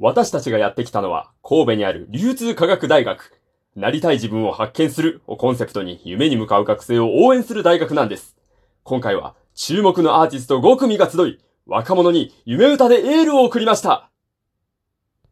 [0.00, 3.32] 私たちがやってきたのは神戸にある流通科学大学。
[3.76, 8.36] なりたい自分を発見するをコンセプトに夢に向かう学生を応援する大学なんです。
[8.82, 14.10] 今回は注目のアーティスト5組が集い、若者に夢歌でエールを送りました。